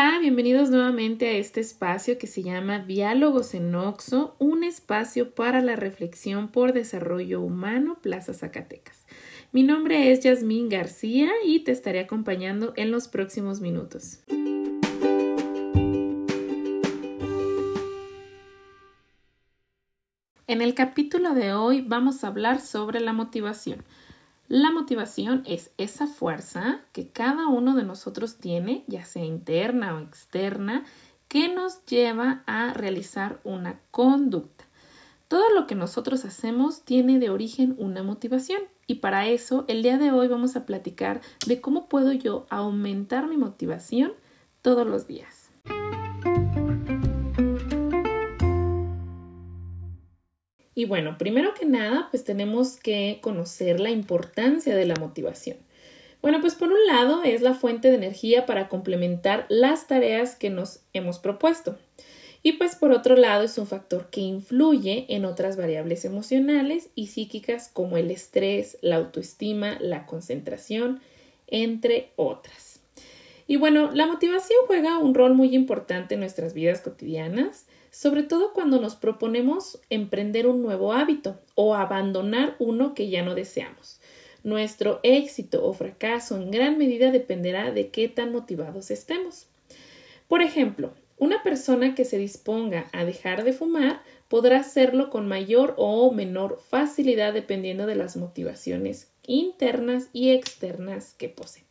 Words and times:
Hola, 0.00 0.20
bienvenidos 0.20 0.70
nuevamente 0.70 1.26
a 1.26 1.32
este 1.32 1.60
espacio 1.60 2.18
que 2.18 2.28
se 2.28 2.44
llama 2.44 2.78
Diálogos 2.78 3.52
en 3.54 3.74
Oxo, 3.74 4.36
un 4.38 4.62
espacio 4.62 5.34
para 5.34 5.60
la 5.60 5.74
reflexión 5.74 6.52
por 6.52 6.72
desarrollo 6.72 7.40
humano 7.40 7.98
Plaza 8.00 8.32
Zacatecas. 8.32 9.06
Mi 9.50 9.64
nombre 9.64 10.12
es 10.12 10.20
Yasmín 10.20 10.68
García 10.68 11.32
y 11.44 11.64
te 11.64 11.72
estaré 11.72 11.98
acompañando 11.98 12.74
en 12.76 12.92
los 12.92 13.08
próximos 13.08 13.60
minutos. 13.60 14.20
En 20.46 20.62
el 20.62 20.74
capítulo 20.74 21.34
de 21.34 21.54
hoy 21.54 21.80
vamos 21.80 22.22
a 22.22 22.28
hablar 22.28 22.60
sobre 22.60 23.00
la 23.00 23.12
motivación. 23.12 23.82
La 24.48 24.70
motivación 24.70 25.42
es 25.44 25.72
esa 25.76 26.06
fuerza 26.06 26.80
que 26.92 27.10
cada 27.10 27.48
uno 27.48 27.76
de 27.76 27.82
nosotros 27.82 28.38
tiene, 28.38 28.82
ya 28.86 29.04
sea 29.04 29.22
interna 29.22 29.94
o 29.94 30.00
externa, 30.00 30.84
que 31.28 31.52
nos 31.52 31.84
lleva 31.84 32.44
a 32.46 32.72
realizar 32.72 33.40
una 33.44 33.78
conducta. 33.90 34.64
Todo 35.28 35.52
lo 35.54 35.66
que 35.66 35.74
nosotros 35.74 36.24
hacemos 36.24 36.82
tiene 36.84 37.18
de 37.18 37.28
origen 37.28 37.74
una 37.76 38.02
motivación 38.02 38.62
y 38.86 38.96
para 38.96 39.26
eso 39.26 39.66
el 39.68 39.82
día 39.82 39.98
de 39.98 40.12
hoy 40.12 40.28
vamos 40.28 40.56
a 40.56 40.64
platicar 40.64 41.20
de 41.46 41.60
cómo 41.60 41.90
puedo 41.90 42.12
yo 42.12 42.46
aumentar 42.48 43.28
mi 43.28 43.36
motivación 43.36 44.14
todos 44.62 44.86
los 44.86 45.06
días. 45.06 45.37
Y 50.78 50.84
bueno, 50.84 51.18
primero 51.18 51.54
que 51.54 51.66
nada, 51.66 52.06
pues 52.12 52.22
tenemos 52.22 52.76
que 52.76 53.18
conocer 53.20 53.80
la 53.80 53.90
importancia 53.90 54.76
de 54.76 54.86
la 54.86 54.94
motivación. 54.94 55.56
Bueno, 56.22 56.40
pues 56.40 56.54
por 56.54 56.68
un 56.68 56.86
lado 56.86 57.24
es 57.24 57.42
la 57.42 57.54
fuente 57.54 57.88
de 57.88 57.96
energía 57.96 58.46
para 58.46 58.68
complementar 58.68 59.44
las 59.48 59.88
tareas 59.88 60.36
que 60.36 60.50
nos 60.50 60.82
hemos 60.92 61.18
propuesto. 61.18 61.76
Y 62.44 62.52
pues 62.52 62.76
por 62.76 62.92
otro 62.92 63.16
lado 63.16 63.42
es 63.42 63.58
un 63.58 63.66
factor 63.66 64.08
que 64.10 64.20
influye 64.20 65.06
en 65.08 65.24
otras 65.24 65.56
variables 65.56 66.04
emocionales 66.04 66.90
y 66.94 67.08
psíquicas 67.08 67.68
como 67.72 67.96
el 67.96 68.12
estrés, 68.12 68.78
la 68.80 68.94
autoestima, 68.94 69.78
la 69.80 70.06
concentración, 70.06 71.00
entre 71.48 72.12
otras. 72.14 72.78
Y 73.48 73.56
bueno, 73.56 73.90
la 73.92 74.06
motivación 74.06 74.60
juega 74.68 74.98
un 74.98 75.14
rol 75.14 75.34
muy 75.34 75.56
importante 75.56 76.14
en 76.14 76.20
nuestras 76.20 76.54
vidas 76.54 76.82
cotidianas 76.82 77.66
sobre 77.98 78.22
todo 78.22 78.52
cuando 78.52 78.80
nos 78.80 78.94
proponemos 78.94 79.80
emprender 79.90 80.46
un 80.46 80.62
nuevo 80.62 80.92
hábito 80.92 81.40
o 81.56 81.74
abandonar 81.74 82.54
uno 82.60 82.94
que 82.94 83.10
ya 83.10 83.24
no 83.24 83.34
deseamos. 83.34 83.98
Nuestro 84.44 85.00
éxito 85.02 85.66
o 85.66 85.72
fracaso 85.72 86.36
en 86.36 86.52
gran 86.52 86.78
medida 86.78 87.10
dependerá 87.10 87.72
de 87.72 87.88
qué 87.88 88.06
tan 88.06 88.30
motivados 88.30 88.92
estemos. 88.92 89.48
Por 90.28 90.42
ejemplo, 90.42 90.92
una 91.16 91.42
persona 91.42 91.96
que 91.96 92.04
se 92.04 92.18
disponga 92.18 92.86
a 92.92 93.04
dejar 93.04 93.42
de 93.42 93.52
fumar 93.52 94.02
podrá 94.28 94.60
hacerlo 94.60 95.10
con 95.10 95.26
mayor 95.26 95.74
o 95.76 96.12
menor 96.12 96.60
facilidad 96.68 97.32
dependiendo 97.32 97.84
de 97.86 97.96
las 97.96 98.16
motivaciones 98.16 99.10
internas 99.26 100.08
y 100.12 100.30
externas 100.30 101.14
que 101.18 101.30
posee. 101.30 101.64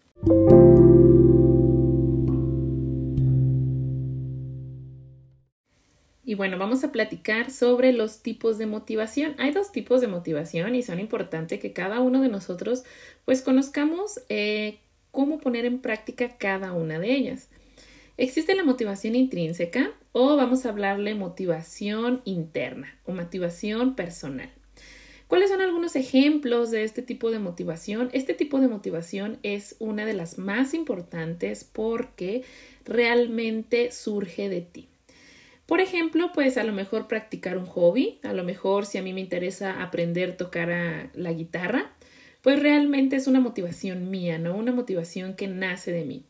Y 6.28 6.36
bueno, 6.36 6.58
vamos 6.58 6.83
a 6.83 6.92
platicar 6.92 7.52
sobre 7.52 7.94
los 7.94 8.22
tipos 8.22 8.58
de 8.58 8.66
motivación. 8.66 9.33
Hay 9.38 9.52
dos 9.52 9.72
tipos 9.72 10.02
de 10.02 10.08
motivación 10.08 10.75
y 10.75 10.83
son 10.83 11.00
importantes 11.00 11.61
que 11.61 11.72
cada 11.72 12.02
uno 12.02 12.22
de 12.22 12.28
nosotros 12.28 12.83
pues 13.23 13.42
conozcamos 13.42 14.20
eh, 14.28 14.80
cómo 15.11 15.39
poner 15.39 15.64
en 15.64 15.80
práctica 15.80 16.38
cada 16.38 16.73
una 16.73 17.00
de 17.00 17.14
ellas. 17.14 17.48
Existe 18.17 18.55
la 18.55 18.66
motivación 18.66 19.16
intrínseca 19.16 19.93
o 20.11 20.36
vamos 20.36 20.65
a 20.65 20.70
hablarle 20.70 21.15
motivación 21.15 22.21
interna 22.26 22.94
o 23.05 23.14
motivación 23.14 23.95
personal. 23.95 24.49
¿Cuáles 25.30 25.49
son 25.49 25.61
algunos 25.61 25.95
ejemplos 25.95 26.71
de 26.71 26.83
este 26.83 27.02
tipo 27.02 27.32
de 27.32 27.39
motivación? 27.39 28.09
Este 28.11 28.33
tipo 28.33 28.59
de 28.59 28.67
motivación 28.67 29.39
es 29.44 29.77
una 29.80 30.05
de 30.05 30.14
las 30.14 30.38
más 30.38 30.73
importantes 30.73 31.64
porque 31.64 32.44
realmente 32.83 33.94
surge 33.94 34.49
de 34.49 34.59
ti. 34.59 34.89
Por 35.67 35.82
ejemplo, 35.82 36.32
pues 36.33 36.58
a 36.58 36.64
lo 36.64 36.72
mejor 36.72 37.08
practicar 37.08 37.58
un 37.58 37.66
hobby, 37.66 38.20
a 38.23 38.33
lo 38.33 38.44
mejor 38.44 38.86
si 38.86 38.98
a 38.98 39.04
mí 39.04 39.14
me 39.14 39.20
interesa 39.20 39.83
aprender 39.83 40.32
a 40.32 40.38
tocar 40.38 41.11
la 41.14 41.33
guitarra, 41.33 41.92
pues 42.42 42.61
realmente 42.61 43.17
es 43.17 43.28
una 43.28 43.42
motivación 43.42 44.10
mía, 44.10 44.39
¿no? 44.39 44.56
Una 44.56 44.72
motivación 44.72 45.36
que 45.36 45.48
nace 45.48 45.92
de 45.92 46.06
mí. 46.06 46.23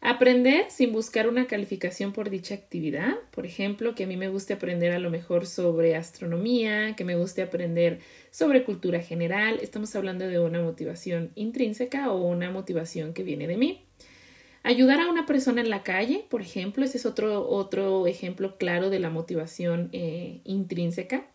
Aprender 0.00 0.66
sin 0.68 0.92
buscar 0.92 1.28
una 1.28 1.46
calificación 1.46 2.12
por 2.12 2.30
dicha 2.30 2.54
actividad, 2.54 3.14
por 3.32 3.46
ejemplo, 3.46 3.94
que 3.94 4.04
a 4.04 4.06
mí 4.06 4.16
me 4.16 4.28
guste 4.28 4.52
aprender 4.52 4.92
a 4.92 4.98
lo 5.00 5.10
mejor 5.10 5.46
sobre 5.46 5.96
astronomía, 5.96 6.94
que 6.96 7.04
me 7.04 7.16
guste 7.16 7.42
aprender 7.42 7.98
sobre 8.30 8.64
cultura 8.64 9.00
general, 9.00 9.58
estamos 9.62 9.94
hablando 9.96 10.26
de 10.26 10.38
una 10.38 10.60
motivación 10.60 11.30
intrínseca 11.34 12.12
o 12.12 12.26
una 12.26 12.50
motivación 12.50 13.12
que 13.12 13.22
viene 13.22 13.46
de 13.46 13.56
mí. 13.56 13.84
Ayudar 14.64 15.00
a 15.00 15.10
una 15.10 15.26
persona 15.26 15.60
en 15.60 15.70
la 15.70 15.82
calle, 15.82 16.24
por 16.28 16.40
ejemplo, 16.40 16.84
ese 16.84 16.98
es 16.98 17.06
otro, 17.06 17.48
otro 17.48 18.06
ejemplo 18.06 18.56
claro 18.58 18.90
de 18.90 19.00
la 19.00 19.10
motivación 19.10 19.88
eh, 19.92 20.40
intrínseca. 20.44 21.26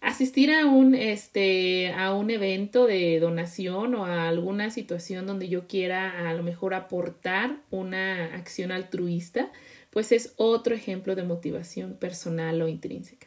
Asistir 0.00 0.52
a 0.52 0.66
un, 0.66 0.94
este, 0.94 1.92
a 1.92 2.14
un 2.14 2.30
evento 2.30 2.86
de 2.86 3.18
donación 3.18 3.96
o 3.96 4.04
a 4.04 4.28
alguna 4.28 4.70
situación 4.70 5.26
donde 5.26 5.48
yo 5.48 5.66
quiera 5.66 6.28
a 6.30 6.34
lo 6.34 6.44
mejor 6.44 6.74
aportar 6.74 7.56
una 7.70 8.26
acción 8.36 8.70
altruista, 8.70 9.50
pues 9.90 10.12
es 10.12 10.34
otro 10.36 10.74
ejemplo 10.74 11.16
de 11.16 11.24
motivación 11.24 11.94
personal 11.94 12.62
o 12.62 12.68
intrínseca. 12.68 13.26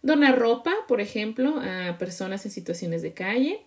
Donar 0.00 0.38
ropa, 0.38 0.72
por 0.88 1.00
ejemplo, 1.00 1.60
a 1.60 1.98
personas 1.98 2.44
en 2.46 2.52
situaciones 2.52 3.02
de 3.02 3.12
calle. 3.12 3.60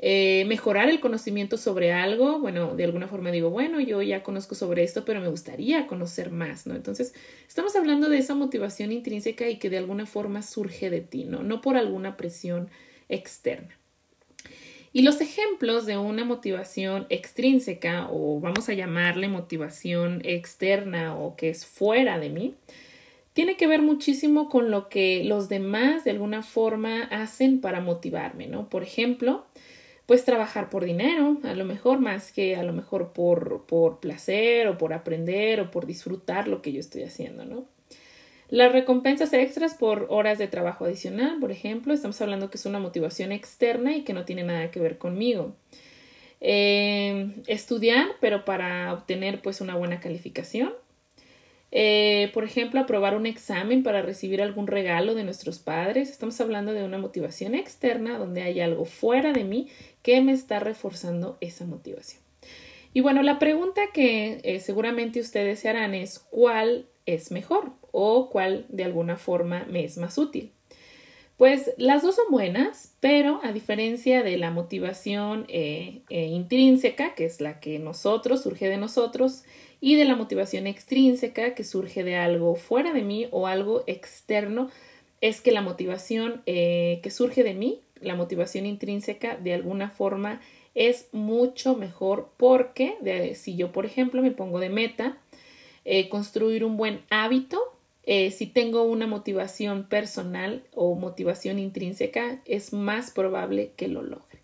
Eh, 0.00 0.44
mejorar 0.46 0.88
el 0.88 1.00
conocimiento 1.00 1.56
sobre 1.56 1.92
algo, 1.92 2.38
bueno, 2.38 2.76
de 2.76 2.84
alguna 2.84 3.08
forma 3.08 3.32
digo, 3.32 3.50
bueno, 3.50 3.80
yo 3.80 4.00
ya 4.00 4.22
conozco 4.22 4.54
sobre 4.54 4.84
esto, 4.84 5.04
pero 5.04 5.20
me 5.20 5.28
gustaría 5.28 5.88
conocer 5.88 6.30
más, 6.30 6.68
¿no? 6.68 6.76
Entonces, 6.76 7.14
estamos 7.48 7.74
hablando 7.74 8.08
de 8.08 8.18
esa 8.18 8.36
motivación 8.36 8.92
intrínseca 8.92 9.48
y 9.48 9.58
que 9.58 9.70
de 9.70 9.78
alguna 9.78 10.06
forma 10.06 10.42
surge 10.42 10.88
de 10.90 11.00
ti, 11.00 11.24
¿no? 11.24 11.42
No 11.42 11.60
por 11.60 11.76
alguna 11.76 12.16
presión 12.16 12.70
externa. 13.08 13.76
Y 14.92 15.02
los 15.02 15.20
ejemplos 15.20 15.84
de 15.84 15.98
una 15.98 16.24
motivación 16.24 17.06
extrínseca 17.10 18.08
o 18.10 18.40
vamos 18.40 18.68
a 18.68 18.74
llamarle 18.74 19.28
motivación 19.28 20.22
externa 20.24 21.16
o 21.16 21.36
que 21.36 21.50
es 21.50 21.66
fuera 21.66 22.18
de 22.18 22.30
mí, 22.30 22.54
tiene 23.32 23.56
que 23.56 23.68
ver 23.68 23.82
muchísimo 23.82 24.48
con 24.48 24.72
lo 24.72 24.88
que 24.88 25.22
los 25.22 25.48
demás 25.48 26.02
de 26.04 26.10
alguna 26.10 26.42
forma 26.42 27.04
hacen 27.04 27.60
para 27.60 27.80
motivarme, 27.80 28.48
¿no? 28.48 28.68
Por 28.68 28.82
ejemplo, 28.82 29.46
pues 30.08 30.24
trabajar 30.24 30.70
por 30.70 30.86
dinero, 30.86 31.36
a 31.42 31.52
lo 31.52 31.66
mejor 31.66 32.00
más 32.00 32.32
que 32.32 32.56
a 32.56 32.62
lo 32.62 32.72
mejor 32.72 33.12
por, 33.12 33.66
por 33.66 34.00
placer 34.00 34.66
o 34.66 34.78
por 34.78 34.94
aprender 34.94 35.60
o 35.60 35.70
por 35.70 35.84
disfrutar 35.84 36.48
lo 36.48 36.62
que 36.62 36.72
yo 36.72 36.80
estoy 36.80 37.02
haciendo, 37.02 37.44
¿no? 37.44 37.66
Las 38.48 38.72
recompensas 38.72 39.34
extras 39.34 39.74
por 39.74 40.06
horas 40.08 40.38
de 40.38 40.48
trabajo 40.48 40.86
adicional, 40.86 41.36
por 41.38 41.52
ejemplo, 41.52 41.92
estamos 41.92 42.18
hablando 42.22 42.48
que 42.48 42.56
es 42.56 42.64
una 42.64 42.78
motivación 42.78 43.32
externa 43.32 43.94
y 43.94 44.04
que 44.04 44.14
no 44.14 44.24
tiene 44.24 44.44
nada 44.44 44.70
que 44.70 44.80
ver 44.80 44.96
conmigo. 44.96 45.54
Eh, 46.40 47.42
estudiar, 47.46 48.06
pero 48.18 48.46
para 48.46 48.94
obtener 48.94 49.42
pues 49.42 49.60
una 49.60 49.76
buena 49.76 50.00
calificación, 50.00 50.72
eh, 51.70 52.30
por 52.32 52.44
ejemplo, 52.44 52.80
aprobar 52.80 53.14
un 53.14 53.26
examen 53.26 53.82
para 53.82 54.00
recibir 54.00 54.40
algún 54.40 54.66
regalo 54.66 55.14
de 55.14 55.24
nuestros 55.24 55.58
padres. 55.58 56.10
Estamos 56.10 56.40
hablando 56.40 56.72
de 56.72 56.84
una 56.84 56.98
motivación 56.98 57.54
externa 57.54 58.18
donde 58.18 58.42
hay 58.42 58.60
algo 58.60 58.84
fuera 58.84 59.32
de 59.32 59.44
mí 59.44 59.68
que 60.02 60.20
me 60.22 60.32
está 60.32 60.60
reforzando 60.60 61.36
esa 61.40 61.66
motivación. 61.66 62.22
Y 62.94 63.02
bueno, 63.02 63.22
la 63.22 63.38
pregunta 63.38 63.82
que 63.92 64.40
eh, 64.44 64.60
seguramente 64.60 65.20
ustedes 65.20 65.60
se 65.60 65.68
harán 65.68 65.94
es 65.94 66.18
¿cuál 66.18 66.86
es 67.04 67.30
mejor 67.30 67.72
o 67.92 68.30
cuál 68.30 68.64
de 68.70 68.84
alguna 68.84 69.16
forma 69.16 69.66
me 69.68 69.84
es 69.84 69.98
más 69.98 70.16
útil? 70.16 70.52
Pues 71.36 71.70
las 71.76 72.02
dos 72.02 72.16
son 72.16 72.24
buenas, 72.30 72.94
pero 72.98 73.40
a 73.44 73.52
diferencia 73.52 74.24
de 74.24 74.38
la 74.38 74.50
motivación 74.50 75.44
eh, 75.48 76.02
intrínseca, 76.08 77.14
que 77.14 77.26
es 77.26 77.40
la 77.40 77.60
que 77.60 77.78
nosotros, 77.78 78.42
surge 78.42 78.68
de 78.68 78.76
nosotros, 78.76 79.44
y 79.80 79.96
de 79.96 80.04
la 80.04 80.16
motivación 80.16 80.66
extrínseca 80.66 81.54
que 81.54 81.64
surge 81.64 82.04
de 82.04 82.16
algo 82.16 82.56
fuera 82.56 82.92
de 82.92 83.02
mí 83.02 83.28
o 83.30 83.46
algo 83.46 83.84
externo, 83.86 84.70
es 85.20 85.40
que 85.40 85.52
la 85.52 85.62
motivación 85.62 86.42
eh, 86.46 87.00
que 87.02 87.10
surge 87.10 87.42
de 87.42 87.54
mí, 87.54 87.80
la 88.00 88.14
motivación 88.14 88.66
intrínseca, 88.66 89.36
de 89.36 89.54
alguna 89.54 89.90
forma 89.90 90.40
es 90.74 91.08
mucho 91.12 91.74
mejor 91.74 92.30
porque 92.36 93.34
si 93.34 93.56
yo, 93.56 93.72
por 93.72 93.84
ejemplo, 93.84 94.22
me 94.22 94.30
pongo 94.30 94.60
de 94.60 94.68
meta 94.68 95.18
eh, 95.84 96.08
construir 96.08 96.64
un 96.64 96.76
buen 96.76 97.00
hábito, 97.10 97.58
eh, 98.04 98.30
si 98.30 98.46
tengo 98.46 98.84
una 98.84 99.06
motivación 99.06 99.84
personal 99.84 100.62
o 100.74 100.94
motivación 100.94 101.58
intrínseca, 101.58 102.40
es 102.44 102.72
más 102.72 103.10
probable 103.10 103.72
que 103.76 103.88
lo 103.88 104.02
logre. 104.02 104.38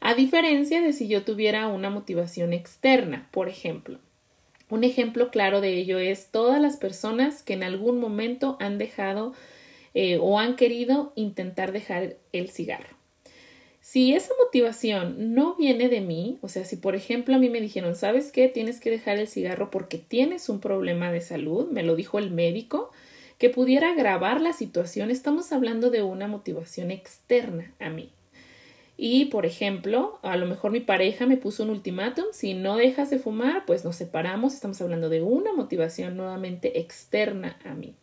A 0.00 0.14
diferencia 0.14 0.80
de 0.80 0.92
si 0.92 1.08
yo 1.08 1.24
tuviera 1.24 1.68
una 1.68 1.90
motivación 1.90 2.52
externa, 2.52 3.28
por 3.32 3.48
ejemplo, 3.48 3.98
Un 4.68 4.84
ejemplo 4.84 5.30
claro 5.30 5.60
de 5.60 5.74
ello 5.74 5.98
es 5.98 6.30
todas 6.30 6.60
las 6.60 6.76
personas 6.76 7.42
que 7.42 7.52
en 7.52 7.62
algún 7.62 8.00
momento 8.00 8.56
han 8.58 8.78
dejado 8.78 9.32
eh, 9.94 10.18
o 10.20 10.38
han 10.38 10.56
querido 10.56 11.12
intentar 11.14 11.72
dejar 11.72 12.16
el 12.32 12.50
cigarro. 12.50 12.96
Si 13.80 14.12
esa 14.14 14.32
motivación 14.44 15.34
no 15.34 15.54
viene 15.54 15.88
de 15.88 16.00
mí, 16.00 16.38
o 16.42 16.48
sea, 16.48 16.64
si 16.64 16.74
por 16.74 16.96
ejemplo 16.96 17.36
a 17.36 17.38
mí 17.38 17.48
me 17.48 17.60
dijeron, 17.60 17.94
¿sabes 17.94 18.32
qué? 18.32 18.48
Tienes 18.48 18.80
que 18.80 18.90
dejar 18.90 19.18
el 19.18 19.28
cigarro 19.28 19.70
porque 19.70 19.96
tienes 19.96 20.48
un 20.48 20.58
problema 20.58 21.12
de 21.12 21.20
salud, 21.20 21.70
me 21.70 21.84
lo 21.84 21.94
dijo 21.94 22.18
el 22.18 22.32
médico, 22.32 22.90
que 23.38 23.48
pudiera 23.48 23.92
agravar 23.92 24.40
la 24.40 24.52
situación, 24.52 25.12
estamos 25.12 25.52
hablando 25.52 25.90
de 25.90 26.02
una 26.02 26.26
motivación 26.26 26.90
externa 26.90 27.72
a 27.78 27.88
mí. 27.88 28.10
Y, 28.96 29.26
por 29.26 29.44
ejemplo, 29.44 30.18
a 30.22 30.36
lo 30.36 30.46
mejor 30.46 30.70
mi 30.70 30.80
pareja 30.80 31.26
me 31.26 31.36
puso 31.36 31.62
un 31.64 31.70
ultimátum, 31.70 32.24
si 32.32 32.54
no 32.54 32.76
dejas 32.76 33.10
de 33.10 33.18
fumar, 33.18 33.64
pues 33.66 33.84
nos 33.84 33.96
separamos, 33.96 34.54
estamos 34.54 34.80
hablando 34.80 35.08
de 35.08 35.22
una 35.22 35.52
motivación 35.52 36.16
nuevamente 36.16 36.80
externa 36.80 37.58
a 37.64 37.74
mí. 37.74 37.94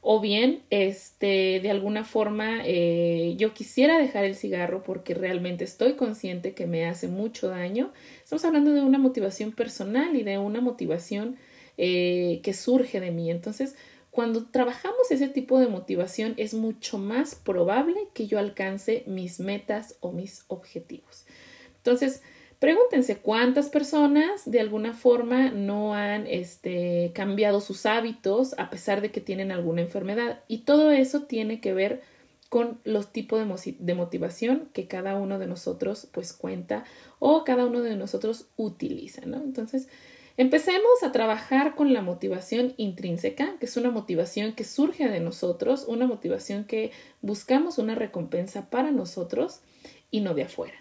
O 0.00 0.20
bien, 0.20 0.62
este, 0.70 1.60
de 1.60 1.70
alguna 1.70 2.04
forma, 2.04 2.60
eh, 2.64 3.34
yo 3.36 3.52
quisiera 3.52 3.98
dejar 3.98 4.24
el 4.24 4.36
cigarro 4.36 4.82
porque 4.82 5.12
realmente 5.12 5.64
estoy 5.64 5.94
consciente 5.94 6.54
que 6.54 6.66
me 6.66 6.86
hace 6.86 7.08
mucho 7.08 7.48
daño. 7.48 7.92
Estamos 8.22 8.44
hablando 8.44 8.72
de 8.72 8.80
una 8.80 8.98
motivación 8.98 9.52
personal 9.52 10.16
y 10.16 10.22
de 10.22 10.38
una 10.38 10.60
motivación 10.60 11.36
eh, 11.76 12.40
que 12.42 12.54
surge 12.54 13.00
de 13.00 13.10
mí. 13.10 13.30
Entonces, 13.30 13.76
cuando 14.18 14.46
trabajamos 14.46 15.12
ese 15.12 15.28
tipo 15.28 15.60
de 15.60 15.68
motivación 15.68 16.34
es 16.38 16.52
mucho 16.52 16.98
más 16.98 17.36
probable 17.36 18.08
que 18.14 18.26
yo 18.26 18.40
alcance 18.40 19.04
mis 19.06 19.38
metas 19.38 19.94
o 20.00 20.10
mis 20.10 20.42
objetivos. 20.48 21.24
Entonces, 21.76 22.20
pregúntense 22.58 23.18
cuántas 23.18 23.68
personas 23.68 24.42
de 24.44 24.58
alguna 24.58 24.92
forma 24.92 25.52
no 25.52 25.94
han 25.94 26.26
este, 26.26 27.12
cambiado 27.14 27.60
sus 27.60 27.86
hábitos 27.86 28.58
a 28.58 28.70
pesar 28.70 29.02
de 29.02 29.12
que 29.12 29.20
tienen 29.20 29.52
alguna 29.52 29.82
enfermedad. 29.82 30.40
Y 30.48 30.62
todo 30.62 30.90
eso 30.90 31.22
tiene 31.22 31.60
que 31.60 31.72
ver 31.72 32.02
con 32.48 32.80
los 32.82 33.12
tipos 33.12 33.38
de, 33.38 33.94
motivación 33.94 34.68
que 34.72 34.88
cada 34.88 35.14
uno 35.14 35.38
de 35.38 35.46
nosotros 35.46 36.08
pues 36.10 36.32
cuenta 36.32 36.82
o 37.20 37.44
cada 37.44 37.66
uno 37.66 37.82
de 37.82 37.94
nosotros 37.94 38.48
utiliza, 38.56 39.26
¿no? 39.26 39.36
Entonces, 39.36 39.86
Empecemos 40.40 41.02
a 41.02 41.10
trabajar 41.10 41.74
con 41.74 41.92
la 41.92 42.00
motivación 42.00 42.72
intrínseca, 42.76 43.56
que 43.58 43.66
es 43.66 43.76
una 43.76 43.90
motivación 43.90 44.52
que 44.52 44.62
surge 44.62 45.08
de 45.08 45.18
nosotros, 45.18 45.84
una 45.88 46.06
motivación 46.06 46.62
que 46.62 46.92
buscamos 47.20 47.76
una 47.78 47.96
recompensa 47.96 48.70
para 48.70 48.92
nosotros 48.92 49.62
y 50.12 50.20
no 50.20 50.34
de 50.34 50.44
afuera. 50.44 50.76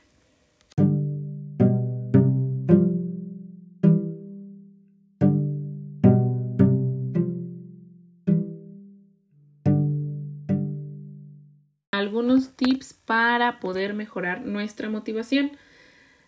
Algunos 11.91 12.55
tips 12.55 12.93
para 12.93 13.59
poder 13.59 13.95
mejorar 13.95 14.45
nuestra 14.45 14.87
motivación. 14.87 15.57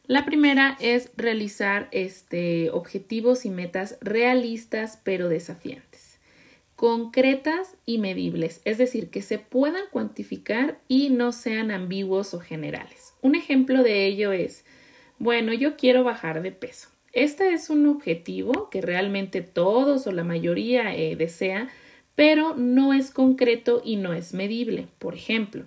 La 0.10 0.26
primera 0.26 0.76
es 0.82 1.12
realizar 1.18 1.88
este, 1.92 2.72
objetivos 2.72 3.46
y 3.46 3.52
metas 3.52 4.00
realistas 4.02 5.00
pero 5.04 5.30
desafiantes, 5.30 6.18
concretas 6.76 7.78
y 7.86 8.00
medibles, 8.00 8.62
es 8.66 8.80
decir, 8.80 9.12
que 9.12 9.22
se 9.22 9.38
puedan 9.38 9.84
cuantificar 9.92 10.80
y 10.88 11.12
no 11.12 11.32
sean 11.32 11.70
ambiguos 11.70 12.34
o 12.34 12.40
generales. 12.40 13.14
Un 13.22 13.36
ejemplo 13.36 13.84
de 13.84 14.08
ello 14.08 14.32
es, 14.32 14.66
bueno, 15.20 15.54
yo 15.54 15.78
quiero 15.78 16.04
bajar 16.04 16.42
de 16.42 16.54
peso. 16.54 16.90
Este 17.14 17.54
es 17.54 17.70
un 17.70 17.86
objetivo 17.86 18.72
que 18.72 18.82
realmente 18.82 19.44
todos 19.44 20.08
o 20.08 20.12
la 20.12 20.24
mayoría 20.24 20.96
eh, 20.96 21.16
desea, 21.16 21.70
pero 22.16 22.56
no 22.56 22.94
es 22.94 23.12
concreto 23.12 23.84
y 23.86 23.98
no 23.98 24.14
es 24.14 24.34
medible. 24.34 24.88
Por 24.98 25.14
ejemplo, 25.14 25.66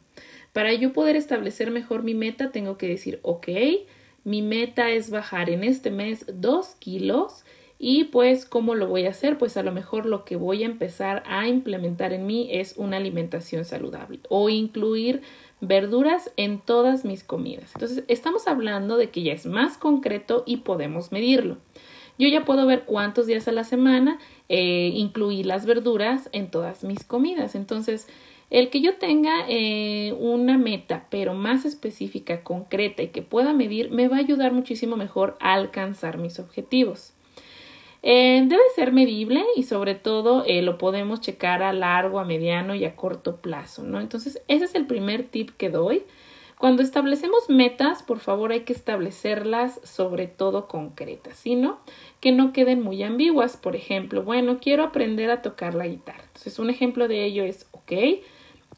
para 0.53 0.75
yo 0.75 0.93
poder 0.93 1.15
establecer 1.15 1.71
mejor 1.71 2.03
mi 2.03 2.15
meta, 2.15 2.51
tengo 2.51 2.77
que 2.77 2.89
decir, 2.89 3.21
ok, 3.23 3.47
mi 4.25 4.43
meta 4.43 4.91
es 4.91 5.11
bajar 5.11 5.51
en 5.51 5.65
este 5.65 5.91
mes 5.91 6.27
dos 6.33 6.77
kilos 6.79 7.45
y 7.79 8.05
pues 8.05 8.47
cómo 8.47 8.77
lo 8.77 8.87
voy 8.87 9.07
a 9.07 9.11
hacer 9.11 9.39
pues 9.39 9.57
a 9.57 9.65
lo 9.65 9.73
mejor 9.73 10.07
lo 10.07 10.25
que 10.25 10.37
voy 10.37 10.63
a 10.63 10.67
empezar 10.67 11.25
a 11.27 11.49
implementar 11.49 12.13
en 12.13 12.27
mí 12.27 12.49
es 12.53 12.75
una 12.77 12.99
alimentación 12.99 13.65
saludable 13.65 14.21
o 14.29 14.49
incluir 14.49 15.23
verduras 15.61 16.31
en 16.37 16.61
todas 16.61 17.05
mis 17.05 17.25
comidas. 17.25 17.73
Entonces 17.75 18.05
estamos 18.09 18.47
hablando 18.47 18.97
de 18.97 19.11
que 19.11 19.23
ya 19.23 19.33
es 19.33 19.47
más 19.47 19.79
concreto 19.79 20.45
y 20.47 20.59
podemos 20.59 21.11
medirlo. 21.13 21.57
Yo 22.19 22.29
ya 22.29 22.45
puedo 22.45 22.67
ver 22.67 22.85
cuántos 22.85 23.27
días 23.27 23.49
a 23.49 23.53
la 23.53 23.65
semana 23.65 24.19
eh, 24.49 24.93
incluí 24.95 25.43
las 25.43 25.67
verduras 25.67 26.29
en 26.33 26.51
todas 26.51 26.85
mis 26.85 27.05
comidas. 27.05 27.55
Entonces 27.55 28.07
el 28.53 28.69
que 28.69 28.83
yo 28.83 28.97
tenga 28.97 29.47
eh, 29.49 30.15
una 30.19 30.59
meta, 30.59 31.07
pero 31.09 31.33
más 31.33 31.65
específica, 31.65 32.43
concreta 32.43 33.03
y 33.03 33.09
que 33.09 33.23
pueda 33.23 33.55
medir, 33.55 33.91
me 33.91 34.09
va 34.09 34.17
a 34.17 34.21
ayudar 34.21 34.53
muchísimo 34.53 34.97
mejor 34.97 35.39
a 35.41 35.55
alcanzar 35.55 36.19
mis 36.19 36.39
objetivos. 36.39 37.15
Eh, 38.03 38.45
debe 38.47 38.63
ser 38.75 38.93
medible 38.93 39.43
y 39.57 39.63
sobre 39.63 39.95
todo 39.95 40.45
eh, 40.47 40.61
lo 40.61 40.77
podemos 40.77 41.23
checar 41.23 41.63
a 41.63 41.73
largo, 41.73 42.19
a 42.19 42.27
mediano 42.27 42.75
y 42.75 42.85
a 42.85 42.95
corto 42.95 43.37
plazo, 43.37 43.85
¿no? 43.85 44.01
Entonces, 44.01 44.43
ese 44.49 44.67
es 44.67 44.75
el 44.75 44.87
primer 44.87 45.25
tip 45.29 45.49
que 45.57 45.71
doy. 45.71 46.03
Cuando 46.59 46.83
establecemos 46.83 47.49
metas, 47.49 48.03
por 48.03 48.21
favor 48.21 48.53
hay 48.53 48.61
que 48.61 48.75
establecerlas 48.75 49.81
sobre 49.83 50.27
todo 50.27 50.69
concretas, 50.69 51.39
sino 51.39 51.81
que 52.21 52.33
no 52.33 52.53
queden 52.53 52.83
muy 52.83 53.03
ambiguas. 53.03 53.57
Por 53.57 53.77
ejemplo, 53.77 54.23
bueno, 54.23 54.59
quiero 54.61 54.85
aprender 54.85 55.31
a 55.31 55.41
tocar 55.41 55.75
la 55.75 55.87
guitarra. 55.87 56.25
Entonces, 56.27 56.59
un 56.59 56.69
ejemplo 56.69 57.09
de 57.09 57.25
ello 57.25 57.45
es, 57.45 57.67
ok, 57.71 57.93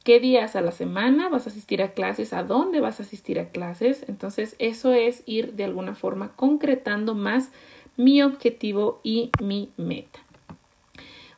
qué 0.04 0.20
días 0.20 0.54
a 0.54 0.60
la 0.60 0.70
semana 0.70 1.28
vas 1.28 1.46
a 1.46 1.50
asistir 1.50 1.82
a 1.82 1.92
clases, 1.92 2.32
a 2.32 2.44
dónde 2.44 2.80
vas 2.80 3.00
a 3.00 3.02
asistir 3.02 3.40
a 3.40 3.48
clases. 3.48 4.04
Entonces, 4.06 4.54
eso 4.58 4.92
es 4.92 5.22
ir 5.26 5.54
de 5.54 5.64
alguna 5.64 5.94
forma 5.94 6.32
concretando 6.36 7.14
más 7.14 7.50
mi 7.96 8.22
objetivo 8.22 9.00
y 9.02 9.30
mi 9.42 9.70
meta. 9.76 10.20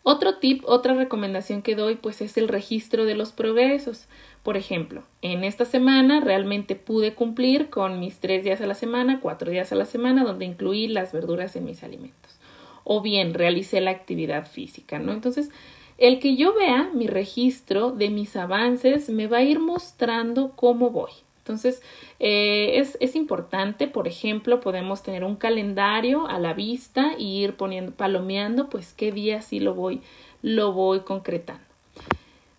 Otro 0.03 0.37
tip, 0.37 0.63
otra 0.67 0.95
recomendación 0.95 1.63
que 1.63 1.75
doy, 1.75 1.97
pues 1.97 2.21
es 2.21 2.37
el 2.37 2.49
registro 2.49 3.05
de 3.05 3.17
los 3.17 3.33
progresos. 3.33 4.07
Por 4.43 4.57
ejemplo, 4.57 5.03
en 5.23 5.43
esta 5.43 5.65
semana 5.65 6.21
realmente 6.21 6.77
pude 6.77 7.15
cumplir 7.15 7.71
con 7.71 7.99
mis 7.99 8.21
tres 8.21 8.45
días 8.45 8.61
a 8.61 8.67
la 8.67 8.75
semana, 8.75 9.19
cuatro 9.21 9.51
días 9.51 9.73
a 9.73 9.75
la 9.75 9.85
semana, 9.85 10.23
donde 10.23 10.45
incluí 10.45 10.87
las 10.87 11.13
verduras 11.13 11.57
en 11.57 11.65
mis 11.65 11.83
alimentos. 11.83 12.39
O 12.85 13.03
bien 13.03 13.35
realicé 13.35 13.81
la 13.81 13.91
actividad 13.91 14.47
física, 14.47 15.01
¿no? 15.01 15.13
Entonces, 15.13 15.51
el 15.99 16.19
que 16.19 16.37
yo 16.37 16.55
vea 16.55 16.91
mi 16.93 17.07
registro 17.07 17.91
de 17.91 18.11
mis 18.11 18.37
avances 18.37 19.09
me 19.09 19.27
va 19.27 19.39
a 19.39 19.43
ir 19.43 19.61
mostrando 19.61 20.53
cómo 20.55 20.91
voy. 20.91 21.11
Entonces, 21.39 21.81
eh, 22.19 22.79
es, 22.81 22.99
es, 23.01 23.15
importante, 23.15 23.87
por 23.87 24.09
ejemplo, 24.09 24.61
podemos 24.61 25.05
tener 25.05 25.23
un 25.23 25.37
calendario 25.37 26.27
a 26.27 26.41
la 26.41 26.55
vista 26.55 27.13
y 27.17 27.41
ir 27.43 27.55
poniendo, 27.55 27.93
palomeando, 27.93 28.69
pues 28.69 28.93
qué 28.93 29.13
día 29.13 29.41
sí 29.43 29.61
lo 29.61 29.75
voy, 29.75 30.01
lo 30.43 30.73
voy 30.73 31.01
concretando. 31.01 31.63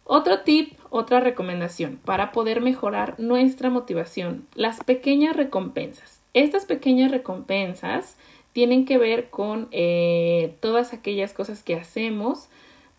Otro 0.05 0.39
tip, 0.39 0.71
otra 0.89 1.19
recomendación 1.19 1.99
para 2.05 2.31
poder 2.31 2.61
mejorar 2.61 3.19
nuestra 3.19 3.69
motivación, 3.69 4.47
las 4.55 4.81
pequeñas 4.81 5.35
recompensas. 5.35 6.21
Estas 6.33 6.63
pequeñas 6.63 7.11
recompensas 7.11 8.15
tienen 8.53 8.85
que 8.85 8.97
ver 8.97 9.29
con 9.29 9.67
eh, 9.71 10.55
todas 10.61 10.93
aquellas 10.93 11.33
cosas 11.33 11.61
que 11.61 11.75
hacemos 11.75 12.47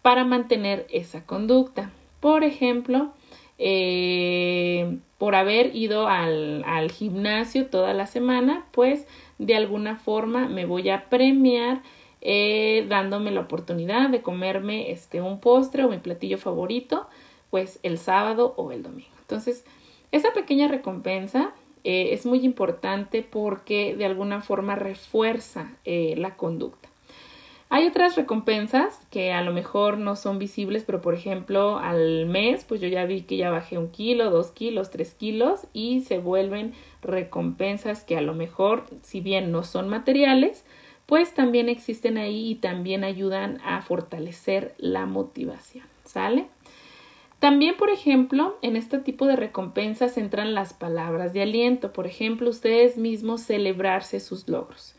para 0.09 0.25
mantener 0.25 0.87
esa 0.89 1.27
conducta. 1.27 1.91
Por 2.21 2.43
ejemplo, 2.43 3.13
eh, 3.59 5.01
por 5.19 5.35
haber 5.35 5.77
ido 5.77 6.09
al, 6.09 6.91
gimnasio 6.91 7.67
toda 7.67 7.93
la 7.93 8.07
semana, 8.07 8.65
pues 8.71 9.07
de 9.37 9.55
alguna 9.55 9.97
forma 9.97 10.49
me 10.49 10.65
voy 10.65 10.89
a 10.89 11.11
premiar 11.11 11.83
eh, 12.23 12.87
dándome 12.89 13.33
la 13.33 13.41
oportunidad 13.41 14.09
de 14.09 14.23
comerme 14.23 14.93
este 14.93 15.21
un 15.21 15.41
postre 15.41 15.85
o 15.85 15.91
mi 15.91 15.99
platillo 15.99 16.39
favorito, 16.39 17.07
pues 17.51 17.79
el 17.83 17.99
sábado 17.99 18.55
o 18.57 18.73
el 18.73 18.83
domingo. 18.83 19.15
Entonces, 19.21 19.67
esa 20.11 20.33
pequeña 20.33 20.69
recompensa 20.69 21.53
eh, 21.85 22.15
es 22.15 22.25
muy 22.25 22.47
importante 22.47 23.23
porque 23.23 23.95
de 23.95 24.07
alguna 24.07 24.41
forma 24.41 24.75
refuerza 24.75 25.77
la 25.85 26.35
conducta. 26.37 26.88
Hay 27.71 27.87
otras 27.87 28.17
recompensas 28.17 29.07
que 29.11 29.33
a 29.33 29.43
lo 29.43 29.53
mejor 29.53 29.99
no 29.99 30.17
son 30.17 30.39
visibles, 30.39 30.85
pero 30.85 31.03
por 31.03 31.15
ejemplo 31.15 31.79
al 31.79 32.25
mes, 32.25 32.65
pues 32.65 32.81
yo 32.81 32.89
ya 32.89 33.05
vi 33.05 33.23
que 33.23 33.37
ya 33.37 33.51
bajé 33.51 33.77
un 33.77 33.91
kilo, 33.91 34.31
dos 34.31 34.51
kilos, 34.53 34.91
tres 34.91 35.15
kilos 35.15 35.67
y 35.75 36.01
se 36.01 36.19
vuelven 36.19 36.73
recompensas 37.03 38.05
que 38.05 38.17
a 38.17 38.23
lo 38.23 38.33
mejor, 38.33 38.85
si 39.03 39.21
bien 39.21 39.53
no 39.53 39.65
son 39.65 39.89
materiales, 39.89 40.65
pues 41.05 41.35
también 41.35 41.69
existen 41.69 42.17
ahí 42.17 42.51
y 42.51 42.55
también 42.55 43.05
ayudan 43.05 43.61
a 43.65 43.83
fortalecer 43.83 44.75
la 44.79 45.05
motivación. 45.05 45.85
¿Sale? 46.05 46.47
También, 47.39 47.77
por 47.77 47.91
ejemplo, 47.91 48.59
en 48.63 48.77
este 48.77 48.99
tipo 48.99 49.27
de 49.27 49.37
recompensas 49.37 50.19
entran 50.19 50.55
las 50.55 50.73
palabras 50.73 51.33
de 51.33 51.43
aliento. 51.43 51.93
Por 51.93 52.07
ejemplo, 52.07 52.51
ustedes 52.51 52.97
mismos 52.97 53.43
celebrarse 53.43 54.21
sus 54.21 54.49
logros. 54.49 54.97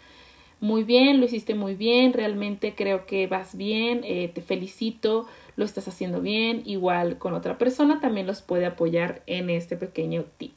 Muy 0.62 0.84
bien, 0.84 1.20
lo 1.20 1.26
hiciste 1.26 1.56
muy 1.56 1.76
bien, 1.76 2.12
realmente 2.12 2.76
creo 2.76 3.06
que 3.06 3.28
vas 3.28 3.56
bien, 3.56 4.02
eh, 4.04 4.30
te 4.34 4.42
felicito, 4.42 5.26
lo 5.56 5.64
estás 5.64 5.88
haciendo 5.88 6.20
bien, 6.20 6.64
igual 6.66 7.18
con 7.18 7.34
otra 7.34 7.58
persona 7.58 8.02
también 8.02 8.28
los 8.28 8.42
puede 8.42 8.66
apoyar 8.66 9.22
en 9.26 9.50
este 9.50 9.78
pequeño 9.78 10.26
tip. 10.38 10.54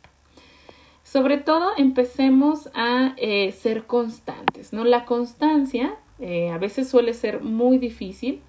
Sobre 1.05 1.39
todo, 1.39 1.71
empecemos 1.77 2.69
a 2.75 3.15
eh, 3.17 3.53
ser 3.53 3.85
constantes, 3.85 4.73
¿no? 4.73 4.85
La 4.85 5.05
constancia 5.05 5.97
eh, 6.19 6.51
a 6.51 6.59
veces 6.59 6.89
suele 6.89 7.13
ser 7.15 7.43
muy 7.43 7.79
difícil. 7.79 8.41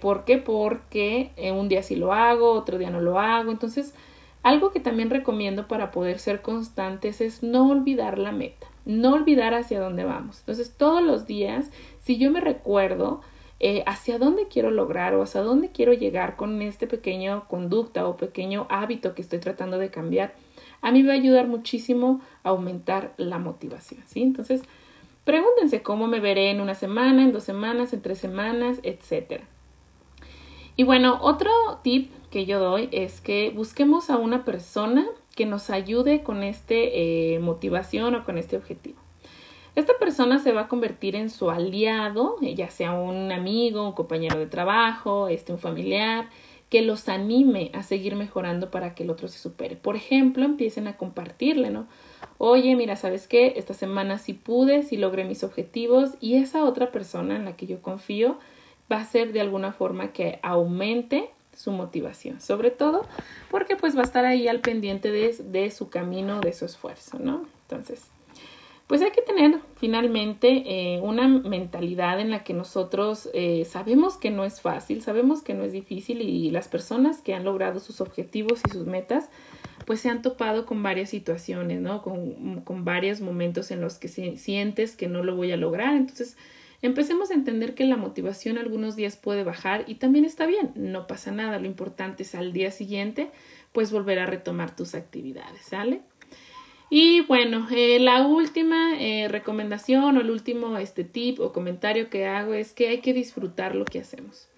¿Por 0.00 0.24
qué? 0.24 0.38
Porque 0.38 1.30
un 1.54 1.68
día 1.68 1.84
sí 1.84 1.94
lo 1.94 2.12
hago, 2.12 2.50
otro 2.50 2.78
día 2.78 2.90
no 2.90 3.00
lo 3.00 3.20
hago. 3.20 3.52
Entonces, 3.52 3.94
algo 4.42 4.72
que 4.72 4.80
también 4.80 5.08
recomiendo 5.08 5.68
para 5.68 5.92
poder 5.92 6.18
ser 6.18 6.42
constantes 6.42 7.20
es 7.20 7.44
no 7.44 7.70
olvidar 7.70 8.18
la 8.18 8.32
meta 8.32 8.66
no 8.86 9.12
olvidar 9.12 9.52
hacia 9.52 9.80
dónde 9.80 10.04
vamos. 10.04 10.38
Entonces, 10.40 10.74
todos 10.74 11.02
los 11.02 11.26
días, 11.26 11.70
si 12.00 12.16
yo 12.16 12.30
me 12.30 12.40
recuerdo 12.40 13.20
eh, 13.58 13.82
hacia 13.86 14.18
dónde 14.18 14.48
quiero 14.48 14.70
lograr 14.70 15.14
o 15.14 15.22
hacia 15.22 15.42
dónde 15.42 15.70
quiero 15.70 15.92
llegar 15.92 16.36
con 16.36 16.62
este 16.62 16.86
pequeño 16.86 17.46
conducta 17.48 18.06
o 18.06 18.16
pequeño 18.16 18.66
hábito 18.70 19.14
que 19.14 19.22
estoy 19.22 19.40
tratando 19.40 19.78
de 19.78 19.90
cambiar, 19.90 20.34
a 20.82 20.92
mí 20.92 21.02
me 21.02 21.08
va 21.08 21.14
a 21.14 21.18
ayudar 21.18 21.48
muchísimo 21.48 22.20
a 22.42 22.50
aumentar 22.50 23.12
la 23.16 23.38
motivación, 23.38 24.02
¿sí? 24.06 24.22
Entonces, 24.22 24.62
pregúntense 25.24 25.82
cómo 25.82 26.06
me 26.06 26.20
veré 26.20 26.50
en 26.50 26.60
una 26.60 26.74
semana, 26.74 27.22
en 27.22 27.32
dos 27.32 27.44
semanas, 27.44 27.92
en 27.92 28.02
tres 28.02 28.18
semanas, 28.18 28.78
etc. 28.84 29.42
Y 30.76 30.84
bueno, 30.84 31.18
otro 31.22 31.50
tip 31.82 32.12
que 32.30 32.46
yo 32.46 32.60
doy 32.60 32.88
es 32.92 33.20
que 33.20 33.50
busquemos 33.50 34.10
a 34.10 34.18
una 34.18 34.44
persona 34.44 35.06
que 35.36 35.46
nos 35.46 35.70
ayude 35.70 36.24
con 36.24 36.42
este 36.42 37.34
eh, 37.34 37.38
motivación 37.38 38.16
o 38.16 38.24
con 38.24 38.38
este 38.38 38.56
objetivo. 38.56 38.98
Esta 39.76 39.92
persona 40.00 40.38
se 40.38 40.52
va 40.52 40.62
a 40.62 40.68
convertir 40.68 41.14
en 41.14 41.28
su 41.28 41.50
aliado, 41.50 42.36
eh, 42.40 42.54
ya 42.54 42.70
sea 42.70 42.94
un 42.94 43.30
amigo, 43.30 43.86
un 43.86 43.92
compañero 43.92 44.38
de 44.38 44.46
trabajo, 44.46 45.28
este, 45.28 45.52
un 45.52 45.58
familiar, 45.58 46.30
que 46.70 46.80
los 46.82 47.08
anime 47.08 47.70
a 47.74 47.82
seguir 47.82 48.16
mejorando 48.16 48.70
para 48.70 48.94
que 48.94 49.04
el 49.04 49.10
otro 49.10 49.28
se 49.28 49.38
supere. 49.38 49.76
Por 49.76 49.94
ejemplo, 49.94 50.44
empiecen 50.44 50.88
a 50.88 50.96
compartirle, 50.96 51.70
¿no? 51.70 51.86
Oye, 52.38 52.74
mira, 52.74 52.96
¿sabes 52.96 53.28
qué? 53.28 53.52
Esta 53.56 53.74
semana 53.74 54.18
sí 54.18 54.32
pude, 54.32 54.82
sí 54.82 54.96
logré 54.96 55.24
mis 55.24 55.44
objetivos 55.44 56.14
y 56.20 56.36
esa 56.36 56.64
otra 56.64 56.90
persona 56.90 57.36
en 57.36 57.44
la 57.44 57.54
que 57.54 57.66
yo 57.66 57.82
confío 57.82 58.38
va 58.90 58.96
a 58.96 59.04
ser 59.04 59.32
de 59.32 59.40
alguna 59.40 59.72
forma 59.72 60.12
que 60.12 60.40
aumente 60.42 61.30
su 61.56 61.72
motivación, 61.72 62.40
sobre 62.40 62.70
todo 62.70 63.06
porque 63.50 63.76
pues 63.76 63.96
va 63.96 64.02
a 64.02 64.04
estar 64.04 64.24
ahí 64.24 64.46
al 64.46 64.60
pendiente 64.60 65.10
de, 65.10 65.70
su 65.70 65.88
camino, 65.88 66.40
de 66.40 66.52
su 66.52 66.66
esfuerzo, 66.66 67.18
¿no? 67.18 67.46
Entonces, 67.62 68.10
pues 68.86 69.02
hay 69.02 69.10
que 69.10 69.22
tener 69.22 69.58
finalmente 69.76 70.62
eh, 70.66 71.00
una 71.00 71.26
mentalidad 71.26 72.20
en 72.20 72.30
la 72.30 72.44
que 72.44 72.52
nosotros 72.52 73.28
eh, 73.34 73.64
sabemos 73.64 74.16
que 74.16 74.30
no 74.30 74.44
es 74.44 74.60
fácil, 74.60 75.02
sabemos 75.02 75.42
que 75.42 75.54
no 75.54 75.64
es 75.64 75.72
difícil 75.72 76.20
y 76.20 76.50
las 76.50 76.68
personas 76.68 77.20
que 77.22 77.34
han 77.34 77.44
logrado 77.44 77.80
sus 77.80 78.00
objetivos 78.00 78.60
y 78.68 78.70
sus 78.70 78.86
metas, 78.86 79.28
pues 79.86 80.00
se 80.00 80.10
han 80.10 80.22
topado 80.22 80.66
con 80.66 80.82
varias 80.82 81.10
situaciones, 81.10 81.80
¿no? 81.80 82.02
Con, 82.02 82.60
con 82.60 82.84
varios 82.84 83.20
momentos 83.20 83.70
en 83.70 83.80
los 83.80 83.94
que 83.98 84.08
sientes 84.08 84.94
que 84.94 85.08
no 85.08 85.24
lo 85.24 85.34
voy 85.34 85.52
a 85.52 85.56
lograr. 85.56 85.94
Entonces, 85.94 86.36
Empecemos 86.82 87.30
a 87.30 87.34
entender 87.34 87.74
que 87.74 87.84
la 87.84 87.96
motivación 87.96 88.58
algunos 88.58 88.96
días 88.96 89.16
puede 89.16 89.44
bajar 89.44 89.84
y 89.86 89.96
también 89.96 90.24
está 90.24 90.46
bien, 90.46 90.72
no 90.74 91.06
pasa 91.06 91.30
nada, 91.30 91.58
lo 91.58 91.66
importante 91.66 92.22
es 92.22 92.34
al 92.34 92.52
día 92.52 92.70
siguiente 92.70 93.30
pues 93.72 93.90
volver 93.90 94.18
a 94.18 94.26
retomar 94.26 94.74
tus 94.74 94.94
actividades, 94.94 95.62
¿sale? 95.62 96.02
Y 96.88 97.22
bueno, 97.22 97.66
eh, 97.70 97.98
la 97.98 98.26
última 98.26 99.00
eh, 99.00 99.26
recomendación 99.28 100.16
o 100.16 100.20
el 100.20 100.30
último 100.30 100.78
este 100.78 101.02
tip 101.02 101.40
o 101.40 101.52
comentario 101.52 102.10
que 102.10 102.26
hago 102.26 102.54
es 102.54 102.72
que 102.72 102.88
hay 102.88 103.00
que 103.00 103.12
disfrutar 103.12 103.74
lo 103.74 103.84
que 103.84 103.98
hacemos. 103.98 104.48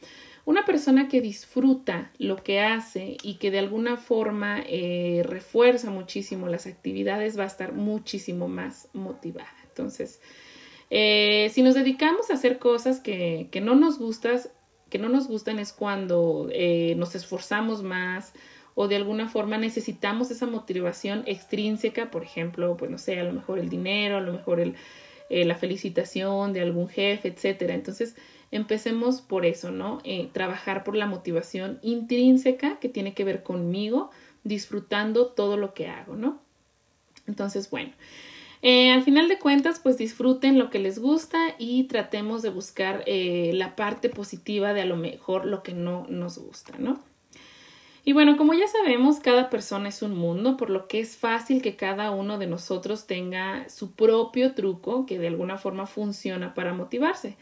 Una 0.45 0.65
persona 0.65 1.09
que 1.09 1.21
disfruta 1.21 2.11
lo 2.19 2.43
que 2.43 2.61
hace 2.61 3.17
y 3.23 3.35
que 3.35 3.51
de 3.51 3.59
alguna 3.59 3.97
forma 3.97 4.63
eh, 4.67 5.23
refuerza 5.25 5.91
muchísimo 5.91 6.49
las 6.49 6.67
actividades 6.67 7.39
va 7.39 7.45
a 7.45 7.49
estar 7.49 7.73
muchísimo 7.73 8.49
más 8.49 8.89
motivada. 8.93 9.53
Entonces, 9.69 10.21
eh, 10.90 11.50
si 11.52 11.62
nos 11.62 11.75
dedicamos 11.75 12.30
a 12.30 12.35
hacer 12.35 12.59
cosas 12.59 13.00
que, 13.00 13.49
no 13.62 13.75
nos 13.75 13.99
gustas, 13.99 14.50
que 14.88 14.99
no 14.99 15.09
nos 15.09 15.28
gustan 15.28 15.59
es 15.59 15.73
cuando 15.73 16.49
eh, 16.52 16.95
nos 16.97 17.14
esforzamos 17.14 17.83
más 17.83 18.33
o 18.75 18.88
de 18.88 18.97
alguna 18.97 19.28
forma 19.28 19.59
necesitamos 19.59 20.30
esa 20.30 20.47
motivación 20.47 21.25
extrínseca, 21.26 22.11
por 22.11 22.23
ejemplo, 22.23 22.76
pues 22.76 22.90
no 22.90 22.99
sé, 22.99 23.18
a 23.18 23.25
lo 23.25 23.33
mejor 23.33 23.59
el 23.59 23.68
dinero, 23.68 24.18
a 24.18 24.21
lo 24.21 24.33
mejor 24.33 24.61
eh, 24.61 25.45
la 25.45 25.57
felicitación 25.57 26.52
de 26.52 26.61
algún 26.61 26.88
jefe, 26.88 27.28
etcétera. 27.28 27.75
Entonces, 27.75 28.14
empecemos 28.52 29.21
por 29.21 29.45
eso, 29.45 29.73
¿no? 29.73 30.00
trabajar 30.33 30.85
por 30.85 30.95
la 30.95 31.07
motivación 31.07 31.80
intrínseca 31.83 32.78
que 32.78 32.88
tiene 32.88 33.14
que 33.14 33.25
ver 33.25 33.42
conmigo, 33.42 34.11
disfrutando 34.45 35.26
todo 35.26 35.57
lo 35.57 35.75
que 35.75 35.88
hago, 35.88 36.14
¿no? 36.14 36.40
Entonces, 37.26 37.68
bueno, 37.71 37.92
eh, 38.62 38.91
al 38.91 39.03
final 39.03 39.29
de 39.29 39.38
cuentas, 39.38 39.81
pues 39.81 39.99
disfruten 39.99 40.59
lo 40.59 40.71
que 40.71 40.79
les 40.79 40.99
gusta 40.99 41.38
y 41.59 41.85
tratemos 41.85 42.43
de 42.43 42.50
buscar 42.50 43.05
eh, 43.07 43.53
la 43.55 43.77
parte 43.77 44.09
positiva 44.09 44.73
de 44.73 44.83
a 44.83 44.87
lo 44.87 44.97
mejor 44.97 45.45
lo 45.45 45.62
que 45.62 45.75
no 45.75 46.07
nos 46.09 46.38
gusta, 46.38 46.75
¿no? 46.79 47.00
Y 48.05 48.15
bueno, 48.15 48.38
como 48.38 48.55
ya 48.55 48.67
sabemos, 48.67 49.21
cada 49.21 49.50
persona 49.50 49.91
es 49.91 50.00
un 50.00 50.17
mundo, 50.17 50.57
por 50.57 50.71
lo 50.71 50.88
que 50.88 50.99
es 50.99 51.19
fácil 51.19 51.61
que 51.61 51.77
cada 51.77 52.11
uno 52.11 52.38
de 52.38 52.47
nosotros 52.47 53.07
tenga 53.07 53.69
su 53.69 53.93
propio 53.93 54.55
truco 54.55 55.05
que 55.05 55.19
de 55.19 55.27
alguna 55.27 55.59
forma 55.59 55.87
funciona 55.87 56.55
para 56.55 56.73
motivarse 56.73 57.37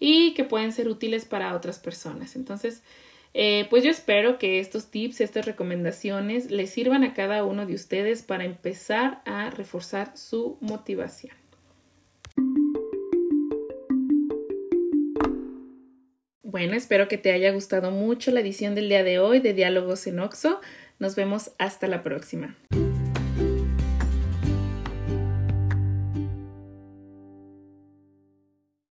y 0.00 0.32
que 0.32 0.44
pueden 0.44 0.72
ser 0.72 0.88
útiles 0.88 1.26
para 1.26 1.54
otras 1.54 1.78
personas. 1.78 2.36
Entonces, 2.36 2.82
eh, 3.34 3.66
pues 3.70 3.84
yo 3.84 3.90
espero 3.90 4.38
que 4.38 4.60
estos 4.60 4.90
tips, 4.90 5.20
estas 5.20 5.46
recomendaciones 5.46 6.50
les 6.50 6.70
sirvan 6.70 7.04
a 7.04 7.14
cada 7.14 7.44
uno 7.44 7.66
de 7.66 7.74
ustedes 7.74 8.22
para 8.22 8.44
empezar 8.44 9.22
a 9.24 9.50
reforzar 9.50 10.16
su 10.16 10.58
motivación. 10.60 11.36
Bueno, 16.42 16.74
espero 16.74 17.08
que 17.08 17.18
te 17.18 17.32
haya 17.32 17.52
gustado 17.52 17.90
mucho 17.90 18.30
la 18.30 18.40
edición 18.40 18.74
del 18.74 18.88
día 18.88 19.04
de 19.04 19.18
hoy 19.18 19.40
de 19.40 19.52
Diálogos 19.52 20.06
en 20.06 20.18
Oxo. 20.18 20.60
Nos 20.98 21.14
vemos 21.14 21.52
hasta 21.58 21.86
la 21.86 22.02
próxima. 22.02 22.56